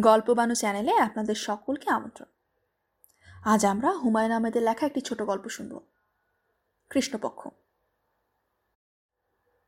[0.00, 2.28] গল্পবানু চ্যানেলে আপনাদের সকলকে আমন্ত্রণ।
[3.44, 5.80] আজ আমরা হুমায়ুন আহমেদের লেখা একটি ছোট গল্প শুনব।
[6.90, 7.48] কৃষ্ণপক্ষ।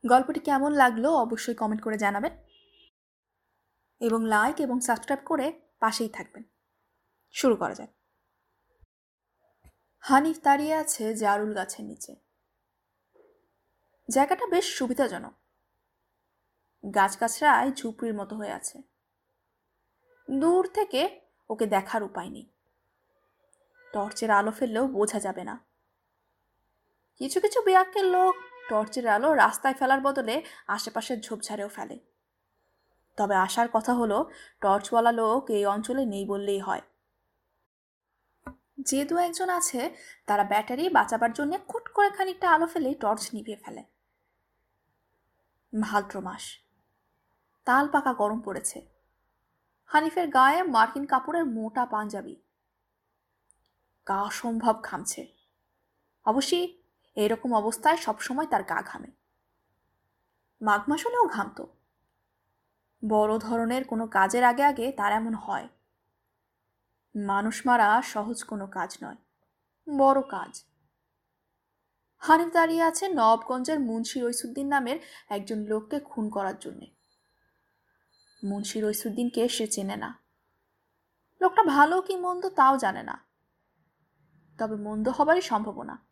[0.07, 2.33] গল্পটি কেমন লাগল অবশ্যই কমেন্ট করে জানাবেন
[4.01, 6.43] এবং লাইক এবং সাবস্ক্রাইব করে পাশেই থাকবেন।
[7.31, 7.89] শুরু করা যাক।
[10.01, 12.17] হানিফ দাঁড়িয়ে আছে জারুল গাছের নিচে।
[14.11, 15.33] জায়গাটা বেশ সুবিধাজনক।
[16.95, 18.83] গাছগাছরায় ঝুপড়ির মতো হয়ে আছে।
[20.33, 21.21] দূর থেকে
[21.51, 22.47] ওকে দেখার উপায় নেই।
[23.93, 25.65] টর্চের আলো ফেললেও বোঝা যাবে না।
[27.17, 28.35] কিছু কিছু বেয়াক্কের লোক
[28.69, 31.99] টর্চের আলো রাস্তায় ফেলার বদলে আশেপাশের ঝোপঝাড়েও ফেলে।
[33.17, 34.31] তবে আসার কথা হলো,
[34.61, 36.81] টর্চওয়ালা লোক এই অঞ্চলে নেই বললেই হয়।
[38.79, 39.95] যে দু একজন আছে,
[40.27, 43.85] তারা ব্যাটারি বাঁচাবার জন্য খুট করে খানিকটা আলো ফেলে টর্চ নিভিয়ে ফেলে।
[45.81, 46.59] ভাদ্র মাস
[47.65, 49.00] তাল পাকা গরম পড়েছে।
[49.91, 52.37] হানিফের গায়ে মার্কিন কাপড়ের মোটা পাঞ্জাবি।
[54.09, 55.29] গা সম্ভব ঘামছে।
[56.25, 56.83] অবশ্যই
[57.15, 59.11] এরকম অবস্থায় সবসময় তার গা ঘামে।
[60.61, 61.65] মাঘ মাস হলেও ঘামত।
[63.09, 65.69] বড় ধরনের কোনো কাজের আগে আগে তার এমন হয়।
[67.15, 69.17] মানুষ মারা সহজ কোনো কাজ নয়,
[69.99, 70.65] বড় কাজ।
[72.19, 77.00] হানিফ দাঁড়িয়ে আছে নবগঞ্জের মুন্সি রইসুদ্দিন নামের একজন লোককে খুন করার জন্যে।
[78.45, 80.21] মুন্সি রইসুদ্দিনকে সে চেনে না।
[81.41, 83.25] লোকটা ভালো কি মন্দ তাও জানে না।
[84.59, 86.07] তবে মন্দ হবারই সম্ভাবনা।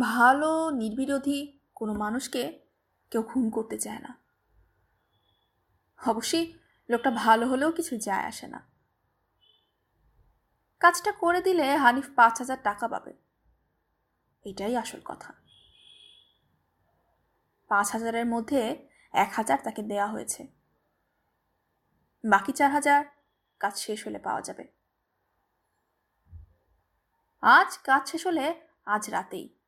[0.00, 2.60] ভালো, নির্বিরোধী কোনো মানুষকে
[3.10, 4.18] কেউ খুন করতে চায় না।
[6.06, 6.52] অবশ্যই
[6.90, 8.70] লোকটা ভালো হলেও কিছু যায় আসে না।
[10.80, 13.14] কাজটা করে দিলে হানিফ পাঁচ হাজার টাকা পাবে।
[14.44, 15.34] এটাই আসল কথা।
[17.68, 20.59] পাঁচ হাজারের মধ্যে এক হাজার তাকে দেয়া হয়েছে।
[22.24, 23.04] বাকি চার হাজার
[23.58, 24.68] কাজ শেষ হলে পাওয়া যাবে।
[27.40, 29.58] আজ কাজ শেষ হলে আজ রাতেই।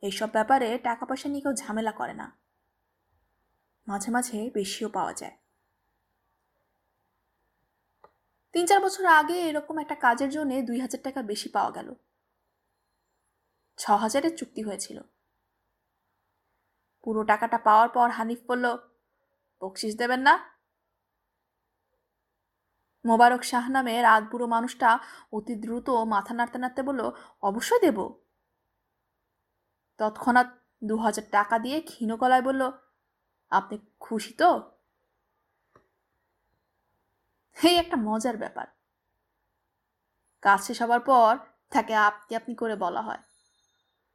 [0.00, 2.38] এইসব ব্যাপারে টাকা পয়সা নিয়ে কেউ ঝামেলা করে না।
[3.88, 5.38] মাঝে মাঝে বেশিও পাওয়া যায়।
[8.52, 11.94] তিন চার বছর আগে এরকম একটা কাজের জন্য দুই হাজার টাকা বেশি পাওয়া গেল।
[13.76, 15.02] ছ হাজারের চুক্তি হয়েছিল।
[17.02, 18.78] পুরো টাকাটা পাওয়ার পর হানিফ বলল,
[19.60, 20.51] বকশিস দেবেন না
[23.04, 24.90] মোবারক শাহ নামের বুড়ো মানুষটা
[25.36, 27.02] অতি দ্রুত মাথা নাড়তে নাড়তে বলল,
[27.48, 27.98] অবশ্যই দেব।
[30.00, 30.48] তৎক্ষণাৎ
[30.82, 32.62] দু হাজার টাকা দিয়ে ক্ষীণ গলায় বলল,
[33.52, 34.50] আপনি খুশি তো?
[37.56, 38.66] এই একটা মজার ব্যাপার।
[40.42, 41.30] কাজ শেষ হবার পর
[41.72, 43.22] তাকে আপনি আপনি করে বলা হয়,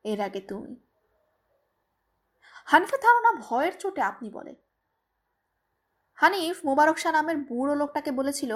[0.06, 0.74] এর আগে তুমি।
[2.68, 4.54] হানিফের ধারণা ভয়ের চোটে আপনি বলে।
[6.18, 8.52] হানিফ মোবারক শাহ নামের বুড়ো লোকটাকে বলেছিল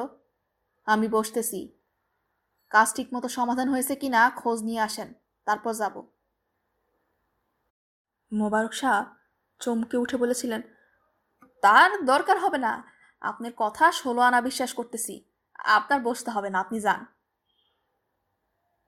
[0.88, 1.60] আমি বসতেছি।
[2.72, 5.10] কাজ ঠিক মতো সমাধান হয়েছে কি না খোঁজ নিয়ে আসেন,
[5.48, 5.96] তারপর যাব।
[8.32, 8.98] মোবারক শাহ
[9.62, 10.62] চমকে উঠে বলেছিলেন,
[11.64, 12.74] তার দরকার হবে না,
[13.22, 15.16] আপনার কথা ষোলো আনা বিশ্বাস করতেছি,
[15.78, 17.02] আপনার বসতে হবে না, আপনি যান।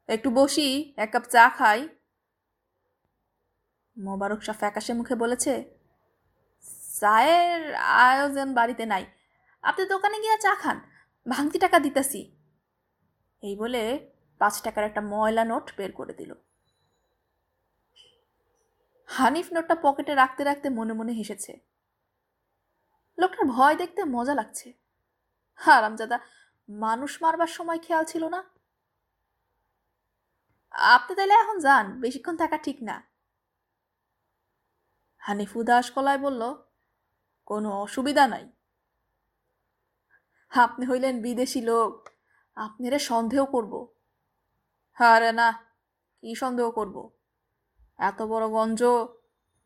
[0.09, 0.67] একটু বসি,
[1.03, 1.79] এক কাপ চা খাই।
[3.97, 5.53] মোবারক শাহ ফ্যাকাশে মুখে বলেছে,
[7.01, 7.61] চায়ের
[8.07, 9.03] আয়োজন বাড়িতে নাই,
[9.63, 10.77] আপনি দোকানে গিয়ে চা খান
[11.27, 12.35] ভাঙতি টাকা দিতেছি।
[13.41, 16.33] এই বলে পাঁচ টাকার একটা ময়লা নোট বের করে দিল।
[19.05, 21.59] হানিফ নোটটা পকেটে রাখতে রাখতে মনে মনে হেসেছে।
[23.19, 24.73] লোকটার ভয় দেখতে মজা লাগছে।
[25.67, 26.19] আরামজাদা
[26.69, 28.43] মানুষ মারবার সময় খেয়াল ছিল না।
[30.71, 33.03] আপনি তাইলে এখন যান, বেশিক্ষণ থাকা ঠিক না।
[35.17, 36.55] হানিফ উদাস কলায় বলল,
[37.45, 38.51] কোনো অসুবিধা নাই।
[40.55, 42.09] আপনি হইলেন বিদেশি লোক।
[42.55, 43.87] আপনারে সন্দেহ করব।
[44.99, 45.51] আরে না,
[46.21, 47.11] কি সন্দেহ করব?
[47.97, 48.83] এত বড় গঞ্জ,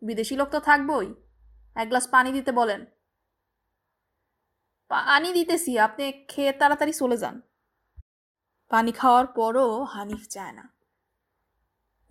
[0.01, 1.13] বিদেশি লোক তো থাকবই।
[1.75, 2.85] এক গ্লাস পানি দিতে বলেন।
[4.87, 7.41] পানি দিতেছি, আপনি খেয়ে তাড়াতাড়ি চলে যান।
[8.69, 10.69] পানি খাওয়ার পরও হানিফ চায় না।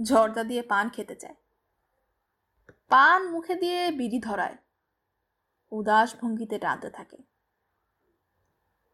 [0.02, 1.34] ঝর্দা দিয়ে পান খেতে চায়।
[2.88, 4.56] পান মুখে দিয়ে বিড়ি ধরায়।
[5.70, 7.35] উদাস ভঙ্গিতে টানতে থাকে।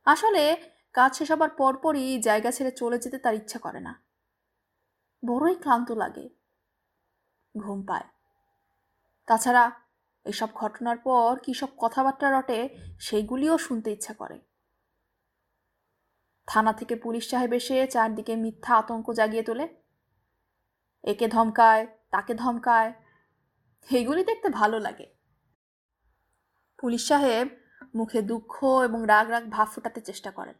[0.05, 0.57] আসলে
[0.93, 4.03] কাজ শেষ হবার পরপরই জায়গা ছেড়ে চলে যেতে তার ইচ্ছা করে না।
[5.25, 6.29] বড়ই ক্লান্ত লাগে।
[7.57, 8.05] ঘুম পায়।
[9.27, 9.73] তাছাড়া
[10.25, 14.41] এসব ঘটনার পর কী সব কথাবার্তা রটে সেইগুলিও শুনতে ইচ্ছা করে।
[16.47, 19.69] থানা থেকে পুলিশ সাহেব এসে চারদিকে মিথ্যা আতঙ্ক জাগিয়ে তোলে।
[21.05, 22.93] একে ধমকায়, তাকে ধমকায়
[23.91, 25.15] এইগুলি দেখতে ভালো লাগে।
[26.79, 27.62] পুলিশ সাহেব
[27.95, 30.55] মুখে দুঃখ এবং রাগ রাগ ভাব ফোটাতে চেষ্টা করেন,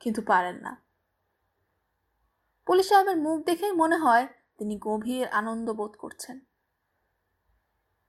[0.00, 0.76] কিন্তু পারেন না।
[2.66, 4.26] পুলিশ সাহেবের মুখ দেখেই মনে হয়
[4.58, 6.40] তিনি গভীর আনন্দ বোধ করছেন।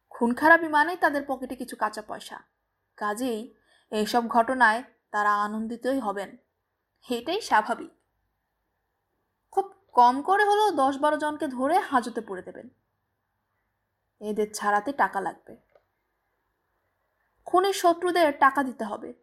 [0.10, 2.38] খুন খারাপি মানেই তাদের পকেটে কিছু কাঁচা পয়সা।
[2.98, 3.56] কাজেই
[3.92, 6.38] এইসব ঘটনায় তারা আনন্দিতই হবেন।
[7.10, 7.92] এটাই স্বাভাবিক।
[9.52, 12.70] খুব কম করে হলেও দশ বারো জনকে ধরে হাজতে পড়ে দেবেন।
[14.22, 15.63] এদের ছাড়াতে টাকা লাগবে।
[17.46, 19.14] খুনের শত্রুদের টাকা দিতে হবে।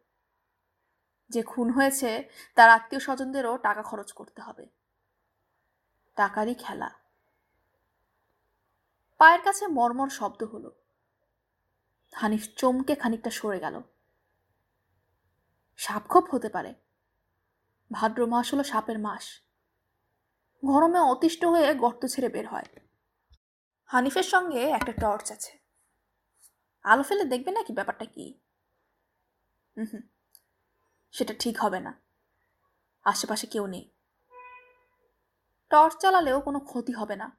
[1.28, 4.68] যে খুন হয়েছে, তার আত্মীয় স্বজনদেরও টাকা খরচ করতে হবে।
[6.14, 6.90] টাকারই খেলা।
[9.18, 10.74] পায়ের কাছে মর্মর শব্দ হলো।
[12.14, 13.82] হানিফ চমকে খানিকটা সরে গেল।
[15.76, 16.74] সাপখোপ হতে পারে।
[17.92, 19.40] ভাদ্র মাস হলো সাপের মাস।
[20.64, 22.64] গরমে অতিষ্ঠ হয়ে গর্ত ছেড়ে বের হয়।
[23.86, 25.59] হানিফের সঙ্গে একটা টর্চ আছে।
[26.82, 28.40] আলো ফেলে দেখবে নাকি ব্যাপারটা কি?
[29.76, 30.00] হুম,
[31.12, 32.00] সেটা ঠিক হবে না।
[33.04, 33.90] আশেপাশে কেউ নেই।
[35.70, 37.36] টর্চ চালালেও কোনো ক্ষতি হবে না।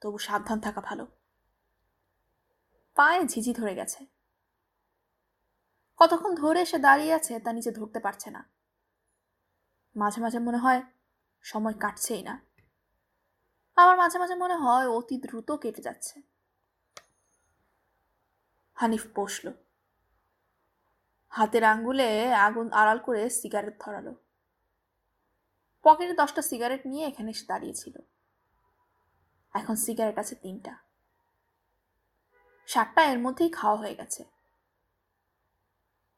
[0.00, 1.06] তবু সাবধান থাকা ভালো।
[2.94, 4.06] পায়ে ঝিঝি ধরে গেছে।
[5.96, 8.48] কতক্ষণ ধরে সে দাঁড়িয়ে আছে তা নিচে ধরতে পারছে না।
[9.96, 10.82] মাঝে মাঝে মনে হয়
[11.40, 12.40] সময় কাটছেই না।
[13.76, 16.22] আবার মাঝে মাঝে মনে হয় অতি দ্রুত কেটে যাচ্ছে।
[18.76, 19.52] হানিফ বসল।
[21.28, 24.14] হাতের আঙ্গুলে আগুন আড়াল করে সিগারেট ধরালো।
[25.82, 27.98] পকেটে দশটা সিগারেট নিয়ে এখানে এসে দাঁড়িয়েছিল।
[29.54, 30.76] এখন সিগারেট আছে তিনটা।
[32.66, 34.24] সাতটা এর মধ্যেই খাওয়া হয়ে গেছে।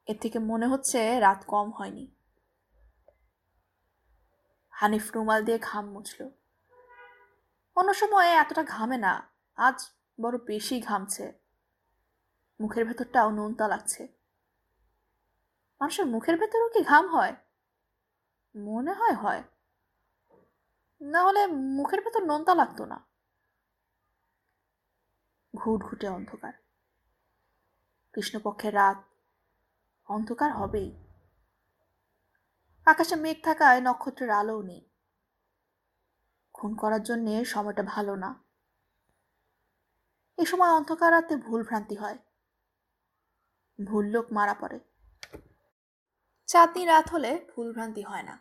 [0.05, 2.11] এর থেকে মনে হচ্ছে রাত কম হয়নি।
[4.69, 6.29] হানিফ রুমাল দিয়ে ঘাম মুছল।
[7.75, 9.91] অন্য সময় এতটা ঘামে না, আজ
[10.21, 11.48] বড় বেশি ঘামছে।
[12.59, 14.07] মুখের ভেতরটাও নোনতা লাগছে।
[15.79, 17.35] মানুষের মুখের ভেতরেও কি ঘাম হয়?
[18.55, 19.43] মনে হয় হয়।
[21.01, 23.05] না হলে মুখের ভেতর নোনতা লাগতো না।
[25.55, 26.53] ঘুটঘুটে অন্ধকার।
[28.13, 28.97] কৃষ্ণপক্ষের রাত
[30.05, 31.05] অন্ধকার হবেই।
[32.85, 34.89] আকাশে মেঘ থাকায় নক্ষত্রের আলোও নেই।
[36.53, 38.43] খুন করার জন্যে সময়টা ভালো না।
[40.37, 42.17] এ সময় অন্ধকার রাতে ভুল ভ্রান্তি হয়।
[43.85, 44.79] ভুল লোক মারা পড়ে।
[46.47, 48.39] চাঁদনি রাত হলে ভুল ভ্রান্তি হয় না।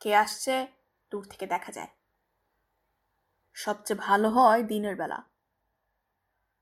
[0.00, 0.66] কে আসছে,
[1.10, 1.88] দূর থেকে দেখা যায়।
[3.54, 5.22] সবচেয়ে ভালো হয় দিনের বেলা।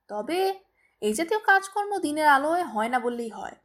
[0.08, 0.60] তবে
[1.00, 3.56] এই জাতীয় কাজকর্ম দিনের আলোয় হয় না বললেই হয়।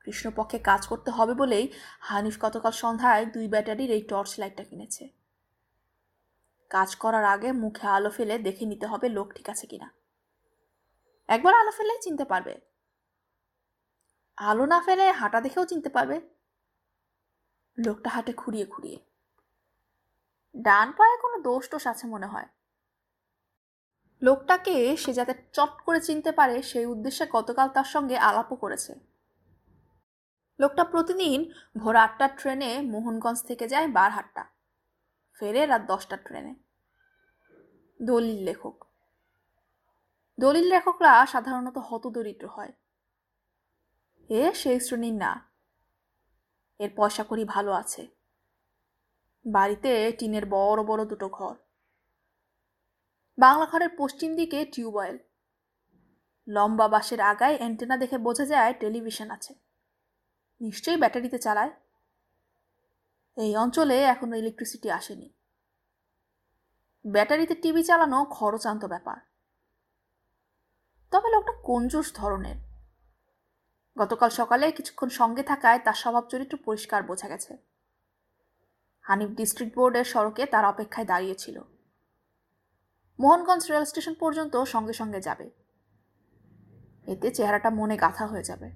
[0.00, 5.08] কৃষ্ণপক্ষে কাজ করতে হবে বলেই হানিফ গতকাল সন্ধ্যায় দুই ব্যাটারির এই টর্চ লাইটটা কিনেছে।
[6.70, 10.03] কাজ করার আগে মুখে আলো ফেলে দেখে নিতে হবে লোক ঠিক আছে কিনা।
[11.28, 12.60] একবার আলো ফেলে চিনতে পারবে।
[14.36, 16.20] আলো না ফেলে হাঁটা দেখেও চিনতে পারবে।
[17.78, 18.98] লোকটা হাঁটে খুঁড়িয়ে খুঁড়িয়ে
[20.56, 22.46] ডান পায়ে কোনো দোষ টোষ আছে মনে হয়।
[24.22, 28.94] লোকটাকে সে যাতে চট করে চিনতে পারে, সেই উদ্দেশ্যে গতকাল তার সঙ্গে আলাপও করেছে।
[30.58, 34.44] লোকটা প্রতিদিন ভোর আটটার ট্রেনে মোহনগঞ্জ থেকে যায় বারহাট্টা।
[35.34, 36.54] ফেরে রাত দশটার ট্রেনে।
[38.02, 38.83] দলিল লেখক।
[40.40, 42.72] দলিল লেখকরা সাধারণত হতদরিদ্র হয়।
[44.28, 45.50] এ সেই শ্রেণির না।
[46.78, 48.08] এর পয়সা করি ভালো আছে।
[49.46, 51.54] বাড়িতে টিনের বড় বড় দুটো ঘর।
[53.38, 55.18] বাংলা ঘরের পশ্চিম দিকে টিউবওয়েল।
[56.48, 59.54] লম্বা বাসের আগায় অ্যান্টেনা দেখে বোঝা যায় টেলিভিশন আছে।
[60.60, 61.70] নিশ্চয়ই ব্যাটারিতে চালায়।
[63.36, 65.32] এই অঞ্চলে এখনও ইলেকট্রিসিটি আসেনি।
[67.06, 69.33] ব্যাটারিতে টিভি চালানো খরচান্ত ব্যাপার।
[71.14, 72.56] তবে লোকটা কঞ্জুস ধরনের।
[73.98, 77.58] গতকাল সকালে কিছুক্ষণ সঙ্গে থাকায় তার স্বভাব চরিত্র পরিষ্কার বোঝা গেছে।
[79.00, 81.60] হানিফ ডিস্ট্রিক্ট বোর্ডের সড়কে তার অপেক্ষায় দাঁড়িয়েছিল
[83.18, 85.50] মোহনগঞ্জ রেল স্টেশন পর্যন্ত সঙ্গে সঙ্গে যাবে।
[87.06, 88.72] এতে চেহারাটা মনে গাথা হয়ে যাবে।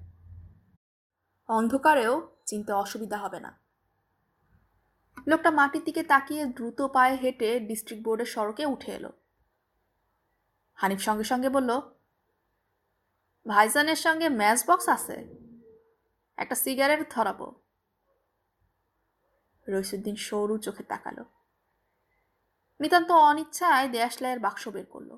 [1.47, 3.59] অন্ধকারেও চিনতে অসুবিধা হবে না।
[5.27, 9.13] লোকটা মাটির দিকে তাকিয়ে দ্রুত পায়ে হেঁটে ডিস্ট্রিক্ট বোর্ডের সড়কে উঠে এলো।
[10.75, 11.81] হানিফ সঙ্গে সঙ্গে বলল
[13.49, 15.27] ভাইজানের সঙ্গে ম্যাচ বক্স আছে?
[16.37, 17.55] একটা সিগারেট ধরাবো।
[19.67, 21.25] রইসুদ্দিন সরু চোখে তাকালো।
[22.79, 25.17] নিতান্ত অনিচ্ছায় দেয়াশলাইয়ের বাক্স বের করল।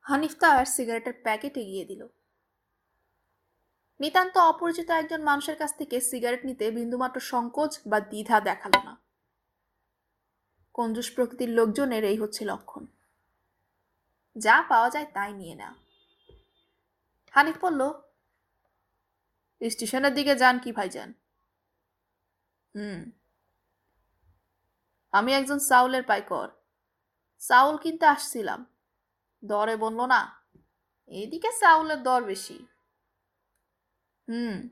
[0.00, 2.06] হানিফ তার সিগারেটের প্যাকেট এগিয়ে দিল।
[4.00, 8.96] নিতান্ত অপরিচিত একজন মানুষের কাছ থেকে সিগারেট নিতে বিন্দুমাত্র সংকোচ বা দ্বিধা দেখাল না।
[10.74, 12.86] কঞ্জুস প্রকৃতির লোকজনের এই হচ্ছে লক্ষণ।
[14.38, 15.87] যা পাওয়া যায় তাই নিয়ে নেওয়া।
[17.38, 17.92] হানিফ বলল
[19.70, 21.14] স্টেশনের দিকে যান কি ভাইজান?
[22.74, 23.10] হুম।
[25.12, 26.48] আমি একজন চাউলের পাইকর।
[27.38, 28.66] চাউল কিনতে আসছিলাম।
[29.44, 30.42] দরে বলল না।
[31.06, 32.66] এদিকে চাউলের দর বেশি।
[34.28, 34.68] হুম।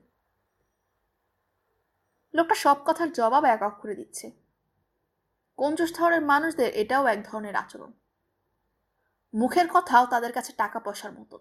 [2.33, 4.31] লোকটা সব কথার জবাব এক অক্ষরে দিচ্ছে।
[5.57, 7.91] কঞ্জুস ধরনের মানুষদের এটাও এক ধরনের আচরণ।
[9.33, 11.37] মুখের কথাও তাদের কাছে টাকা পয়সার মতন।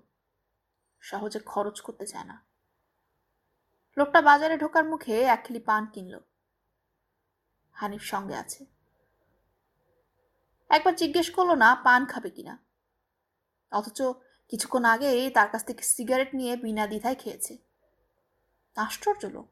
[1.07, 2.45] সহজে খরচ করতে চায় না।
[3.97, 6.21] লোকটা বাজারে ঢোকার মুখে এক খিলি পান কিনল।
[7.73, 8.67] হানিফ সঙ্গে আছে।
[10.69, 12.59] একবার জিজ্ঞেস করল না পান খাবে কিনা।
[13.71, 14.03] অথচ
[14.49, 17.59] কিছুক্ষণ আগেই তার কাছ থেকে সিগারেট নিয়ে বিনা দ্বিধায় খেয়েছে।
[18.77, 19.49] আশ্চর্য লোক।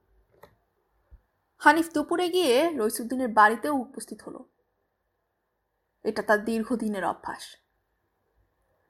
[1.58, 4.48] হানিফ দুপুরে গিয়ে রইসুদ্দিনের বাড়িতেও উপস্থিত হলো।
[6.04, 7.56] এটা তার দীর্ঘদিনের অভ্যাস।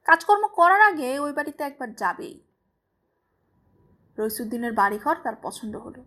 [0.05, 2.54] কাজকর্ম করার আগে ওই বাড়িতে একবার যাবেই।
[4.19, 6.05] রইসুদ্দিনের বাড়িঘর তার পছন্দ হলো।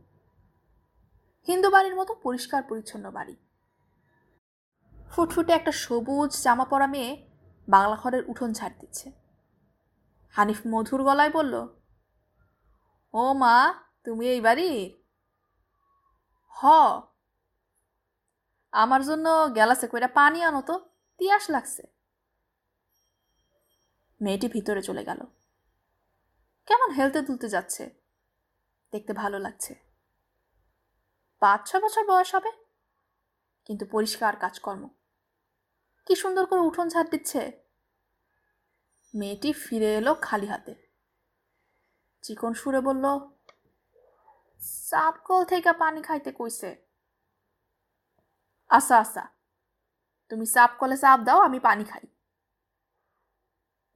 [1.48, 3.36] হিন্দু বাড়ির মতো পরিষ্কার পরিচ্ছন্ন বাড়ি।
[5.10, 7.30] ফুটফুটে একটা সবুজ জামা পরা মেয়ে
[7.70, 9.12] বাংলা ঘরের উঠোন ছাড় দিচ্ছে।
[10.30, 11.68] হানিফ মধুর গলায় বলল,
[13.14, 13.74] ও মা,
[14.04, 15.04] তুমি এই বাড়ির?
[16.48, 16.66] হ।
[18.72, 21.84] আমার জন্য গ্যালাসে কইরা পানি আনো তো, তিয়াস লাগছে।
[24.22, 25.20] মেয়েটি ভিতরে চলে গেল।
[26.67, 27.89] কেমন হেলতে তুলতে যাচ্ছে?
[28.91, 29.75] দেখতে ভালো লাগছে।
[31.39, 32.51] পাঁচ, ছ বছর বয়স হবে?
[33.65, 34.89] কিন্তু পরিষ্কার কাজকর্ম।
[36.05, 37.51] কি সুন্দর করে উঠোন ছাড় দিচ্ছে।
[39.15, 40.75] মেয়েটি ফিরে এলো খালি হাতে।
[42.21, 43.19] চিকন সুরে বলল,
[44.59, 46.86] সাপ কল থেকে পানি খাইতে কইছে।
[48.69, 49.27] আসা আসা
[50.29, 52.07] তুমি সাপ কলে চাপ দাও, আমি পানি খাই।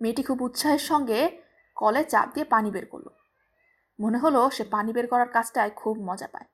[0.01, 1.40] মেয়েটি খুব উৎসাহের সঙ্গে
[1.81, 3.07] কলে চাপ দিয়ে পানি বের করল।
[3.99, 6.45] মনে হলো সে পানি বের করার কাজটায় খুব মজা পায়।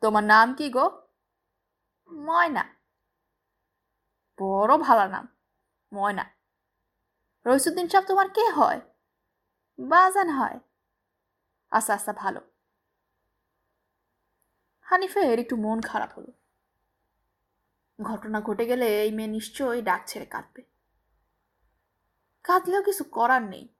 [0.00, 0.86] তোমার নাম কি গো?
[2.12, 2.64] ময়না।
[4.38, 5.28] বড় ভালো নাম,
[5.92, 6.24] ময়না।
[7.46, 8.80] রইসুদ্দিন সাহেব তোমার কে হয়?
[9.78, 10.60] বাজান হয়।
[11.70, 12.40] আস্তে আস্তে ভালো।
[14.80, 16.32] হানিফের একটু মন খারাপ হলো।
[18.02, 20.62] ঘটনা ঘটে গেলে এই মেয়ে নিশ্চয়ই ডাক ছেড়ে কাঁদবে।
[22.44, 23.75] কাঁদলেও কিছু করার নেই।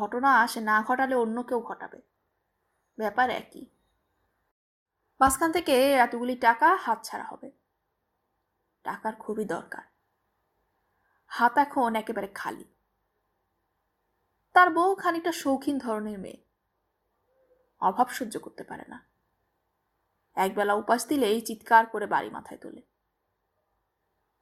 [0.00, 2.00] ঘটনা আসে না ঘটালে অন্য কেউ ঘটাবে।
[2.98, 3.66] ব্যাপার একই।
[5.20, 7.50] মাঝখান থেকে এতগুলি টাকা হাত ছাড়া হবে।
[8.84, 9.82] টাকার খুবই দরকার।
[11.26, 12.64] হাত এখন একেবারে খালি।
[14.52, 16.44] তার বউ খানিকটা শৌখিন ধরনের মেয়ে।
[17.80, 19.06] অভাব সহ্য করতে পারে না।
[20.34, 22.82] একবেলা উপাস দিলেই চিৎকার করে বাড়ি মাথায় তোলে।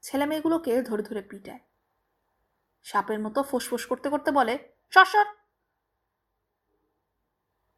[0.01, 1.61] ছেলে মেয়েগুলোকে ধরে ধরে পিটায়।
[2.83, 4.59] সাপের মতো ফোসফোস করতে করতে বলে
[4.91, 5.42] সর!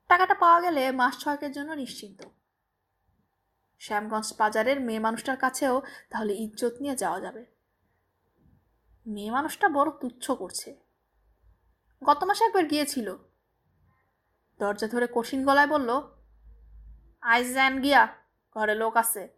[0.08, 2.22] টাকাটা পাওয়া গেলে মাস ছয়েকের জন্য নিশ্চিন্ত।
[3.78, 7.46] শ্যামগঞ্জ বাজারের মেয়ে মানুষটার কাছেও তাহলে ইজ্জত নিয়ে যাওয়া যাবে।
[9.06, 10.80] মেয়ে মানুষটা বড় তুচ্ছ করছে।
[12.04, 13.16] গত মাসে একবার গিয়েছিল।
[14.58, 16.02] দরজা ধরে কঠিন গলায় বলল
[17.20, 18.08] আইজ যান গিয়া,
[18.54, 19.28] ঘরে লোক আছে।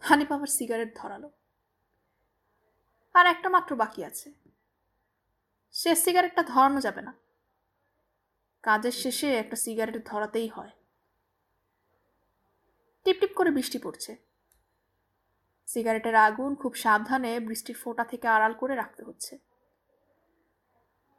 [0.00, 1.30] হানিফ আবার সিগারেট ধরালো।
[3.14, 4.32] আর একটা মাত্র বাকি আছে।
[5.72, 7.27] শেষ সিগারেটটা ধরানো যাবে না।
[8.68, 10.70] কাজের শেষে একটা সিগারেট ধরাতেই হয়।
[13.04, 14.16] টিপটিপ করে বৃষ্টি পড়ছে।
[15.66, 19.38] সিগারেটের আগুন খুব সাবধানে বৃষ্টির ফোঁটা থেকে আড়াল করে রাখতে হচ্ছে।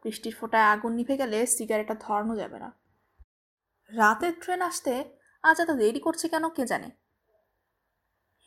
[0.04, 2.80] বৃষ্টির ফোঁটায় আগুন নিভে গেলে সিগারেটটা ধরানো যাবে না।
[3.92, 6.92] রাতের ট্রেন আসতে আজ এত দেরি করছে কেন কে জানে?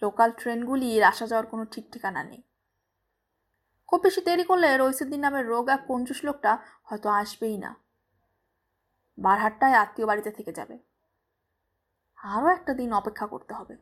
[0.03, 2.43] লোকাল ট্রেনগুলির আসা যাওয়ার কোনো ঠিক ঠিকানা নেই।
[3.87, 7.83] খুব বেশি দেরি করলে রইসুদ্দিন নামের রোগ কঞ্জুস লোকটা হয়তো আসবেই না।
[9.19, 10.78] বারহাট্টায় আত্মীয় বাড়িতে থেকে যাবে।
[12.16, 13.76] আরও একটা দিন অপেক্ষা করতে হবে।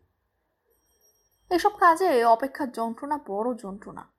[1.51, 4.13] এসব কাজে অপেক্ষার যন্ত্রণা বড় যন্ত্রণা।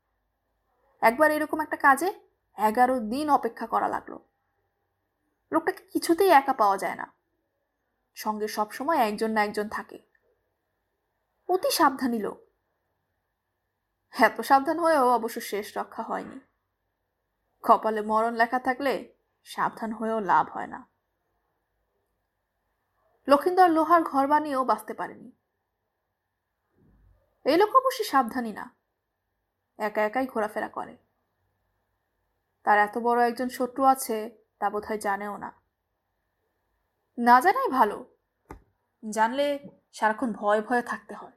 [1.01, 2.13] একবার এরকম একটা কাজে
[2.57, 4.17] এগারো দিন অপেক্ষা করা লাগল।
[5.51, 7.13] লোকটাকে কিছুতেই একা পাওয়া যায় না।
[8.15, 9.99] সঙ্গে সবসময় একজন না একজন থাকে।
[11.47, 12.47] অতি সাবধানী লোক।
[14.19, 16.39] এত সাবধান হয়েও অবশ্য শেষ রক্ষা হয়নি।
[17.63, 19.13] কপালে মরণ লেখা থাকলে
[19.43, 20.90] সাবধান হয়েও লাভ হয় না।
[23.27, 25.31] লক্ষিন্দর লোহার ঘর বানিয়েও বাঁচতে পারেনি।
[27.45, 28.75] এই লোক অবশ্যই সাবধানী না।
[29.77, 30.97] একা একাই ঘোরাফেরা করে।
[32.63, 35.53] তার এত বড় একজন শত্রু আছে তা বোধ জানেও না।
[37.17, 38.15] না জানাই ভালো।
[39.09, 41.31] জানলে সারাক্ষণ ভয় ভয়ে থাকতে হয়।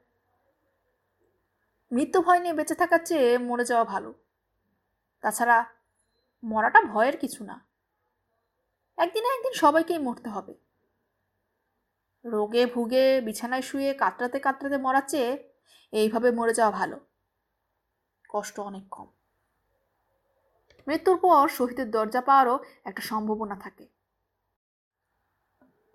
[1.91, 4.13] মৃত্যু ভয় নিয়ে বেঁচে থাকার চেয়ে মরে যাওয়া ভালো।
[5.21, 5.65] তাছাড়া
[6.43, 7.65] মরাটা ভয়ের কিছু না।
[8.97, 10.64] একদিন একদিন সবাইকেই মরতে হবে।
[12.25, 15.53] রোগে ভুগে, বিছানায় শুয়ে, কাতরাতে কাতরাতে মরার চেয়ে
[15.91, 16.99] এইভাবে মরে যাওয়া ভালো।
[18.29, 19.07] কষ্ট অনেক কম।
[20.87, 23.87] মৃত্যুর পর শহীদের দরজা পাওয়ারও একটা সম্ভাবনা থাকে।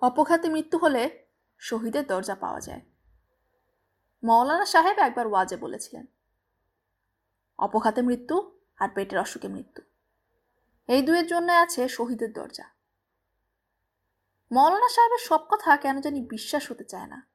[0.01, 1.27] অপঘাতে মৃত্যু হলে
[1.59, 2.81] শহীদের দরজা পাওয়া যায়।
[4.23, 6.07] মৌলানা সাহেব একবার ওয়াজে বলেছিলেন,
[7.59, 8.37] অপঘাতে মৃত্যু
[8.77, 9.83] আর পেটের অসুখে মৃত্যু।
[10.89, 12.80] এই দুয়ের জন্য আছে শহীদের দরজা।
[14.53, 17.27] মৌলানা সাহেবের সব কথা কেন জানি বিশ্বাস হতে চায় না।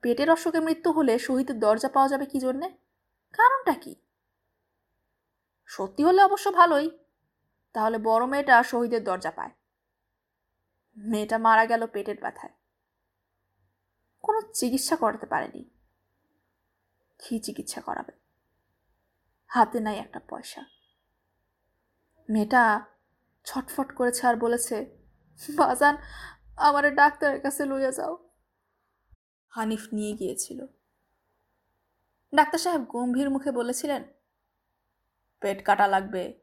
[0.00, 2.68] পেটের অসুখে মৃত্যু হলে শহীদের দরজা পাওয়া যাবে কি জন্যে?
[3.32, 3.96] কারণটা কি?
[5.66, 6.98] সত্যি হলে অবশ্য ভালোই।
[7.72, 9.50] তাহলে বড় মেয়েটা শহীদের দরজা পায়।
[10.96, 12.52] মেয়েটা মারা গেল পেটের ব্যথায়।
[14.22, 15.70] কোনো চিকিৎসা করাতে পারেনি।
[17.18, 18.12] কি চিকিৎসা করাবে?
[19.46, 20.62] হাতে নাই একটা পয়সা।
[22.30, 22.84] মেয়েটা
[23.44, 25.03] ছটফট করেছে আর বলেছে
[25.40, 25.96] বাজান,
[26.56, 28.28] আমারে ডাক্তারের কাছে লইয়া যাও।
[29.48, 30.66] হানিফ নিয়ে গিয়েছিল।
[32.34, 34.04] ডাক্তার সাহেব গম্ভীর মুখে বলেছিলেন,
[35.40, 36.40] পেট কাটা লাগবে।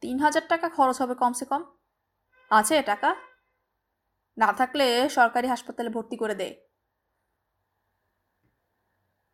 [0.00, 1.76] তিন হাজার টাকা খরচ হবে কমসে কম।
[2.50, 3.16] আছে টাকা?
[4.38, 6.66] না থাকলে সরকারি হাসপাতালে ভর্তি করে দে।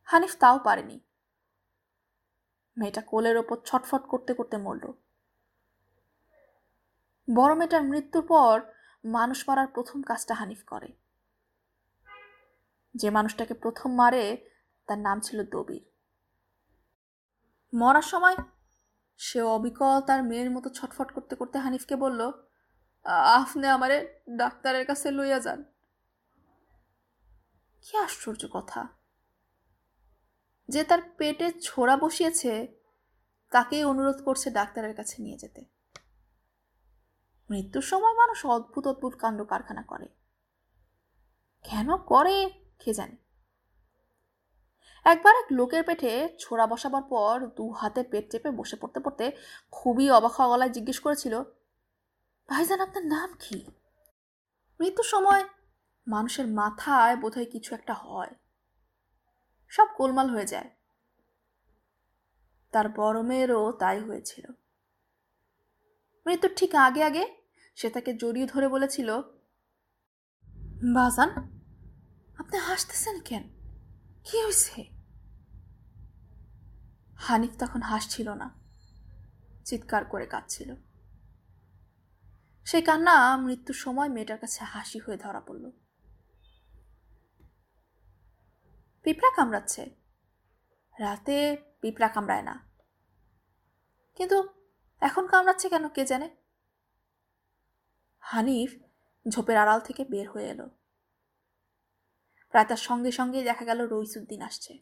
[0.03, 1.01] হানিফ তাও পারেনি।
[2.77, 5.02] মেয়েটা কোলের ওপর ছটফট করতে করতে মরল।
[7.35, 8.61] বড় মেয়েটার মৃত্যুর পর
[9.05, 10.93] মানুষ মারার প্রথম কাজটা হানিফ করে।
[12.95, 14.51] যে মানুষটাকে প্রথম মারে,
[14.87, 15.85] তার নাম ছিল দবির।
[17.75, 18.37] মরার সময়
[19.17, 22.31] সে অবিকল তার মেয়ের মতো ছটফট করতে করতে হানিফকে বলল,
[23.35, 25.65] আপনি আমারে ডাক্তারের কাছে লইয়া যান।
[27.83, 28.89] কি আশ্চর্য কথা।
[30.69, 32.67] যে তার পেটে ছোড়া বসিয়েছে,
[33.51, 35.82] তাকেই অনুরোধ করছে ডাক্তারের কাছে নিয়ে যেতে।
[37.53, 40.09] মৃত্যুর সময় মানুষ অদ্ভুত অদ্ভুত কাণ্ড কারখানা করে।
[41.63, 43.17] কেন করে, কে জানে?
[45.05, 49.33] একবার এক লোকের পেটে ছোড়া বসাবার পর দু হাতে পেট চেপে বসে পড়তে পড়তে
[49.71, 51.43] খুবই অবাক গলায় জিজ্ঞেস করেছিল,
[52.49, 53.67] ভাইজান, আপনার নাম কি?
[54.81, 55.49] মৃত্যুর সময়
[56.09, 58.35] মানুষের মাথায় বোধহয় কিছু একটা হয়।
[59.69, 60.71] সব গোলমাল হয়ে যায়।
[62.73, 64.47] তার বড় মেয়েরও তাই হয়েছিল।
[66.27, 67.42] মৃত্যুর ঠিক আগে আগে
[67.75, 69.19] সে তাকে জড়িয়ে ধরে বলেছিল,
[70.95, 71.29] বাজান,
[72.39, 73.43] আপনি হাসতেছেন কেন?
[74.25, 74.91] কি হয়েছে?
[77.17, 78.51] হানিফ তখন হাসছিল না,
[79.65, 80.75] চিৎকার করে কাঁদছিল।
[82.65, 85.71] সেই কান্না মৃত্যুর সময় মেয়েটার কাছে হাসি হয়ে ধরা পড়ল।
[89.03, 89.97] পিঁপড়া কামড়াচ্ছে।
[90.99, 92.71] রাতে পিঁপড়া কামড়ায় না।
[94.15, 94.49] কিন্তু
[95.01, 96.42] এখন কামড়াচ্ছে কেন কে জানে?
[98.33, 98.77] হানিফ
[99.29, 100.69] ঝোপের আড়াল থেকে বের হয়ে এলো।
[102.51, 104.79] প্রায় তার সঙ্গে সঙ্গে দেখা গেল রইসুদ্দিন আসছে।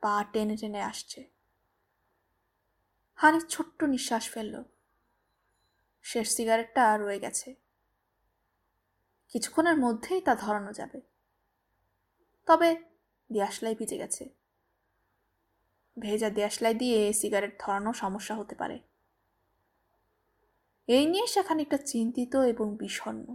[0.00, 1.30] পা টেনে টেনে আসছে।
[3.14, 4.62] হানিফ ছোট্ট নিঃশ্বাস ফেলল।
[6.02, 7.54] শেষ সিগারেটটা রয়ে গেছে।
[9.28, 11.00] কিছুক্ষণের মধ্যেই তা ধরানো যাবে।
[12.46, 12.76] তবে
[13.32, 14.28] দেয়াশলাই ভিজে গেছে।
[15.98, 18.80] ভেজা দেয়াশলাই দিয়ে সিগারেট ধরানো সমস্যা হতে পারে।
[20.88, 23.26] এই নিয়ে সেখানে একটা চিন্তিত এবং বিষণ্ন